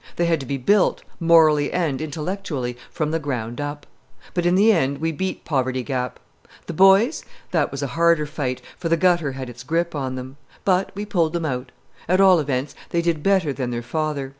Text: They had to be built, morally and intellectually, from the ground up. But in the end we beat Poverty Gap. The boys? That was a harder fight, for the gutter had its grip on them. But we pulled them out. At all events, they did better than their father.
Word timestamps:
They 0.15 0.25
had 0.25 0.39
to 0.39 0.47
be 0.47 0.57
built, 0.57 1.03
morally 1.19 1.71
and 1.71 2.01
intellectually, 2.01 2.75
from 2.89 3.11
the 3.11 3.19
ground 3.19 3.61
up. 3.61 3.85
But 4.33 4.47
in 4.47 4.55
the 4.55 4.71
end 4.73 4.97
we 4.97 5.11
beat 5.11 5.45
Poverty 5.45 5.83
Gap. 5.83 6.19
The 6.65 6.73
boys? 6.73 7.23
That 7.51 7.69
was 7.71 7.83
a 7.83 7.93
harder 7.93 8.25
fight, 8.25 8.63
for 8.79 8.89
the 8.89 8.97
gutter 8.97 9.33
had 9.33 9.47
its 9.47 9.61
grip 9.61 9.93
on 9.93 10.15
them. 10.15 10.37
But 10.65 10.91
we 10.95 11.05
pulled 11.05 11.33
them 11.33 11.45
out. 11.45 11.71
At 12.09 12.19
all 12.19 12.39
events, 12.39 12.73
they 12.89 13.03
did 13.03 13.21
better 13.21 13.53
than 13.53 13.69
their 13.69 13.83
father. 13.83 14.29